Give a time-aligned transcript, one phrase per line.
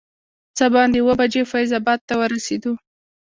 [0.57, 2.73] څه باندې اووه بجې فیض اباد ته ورسېدو.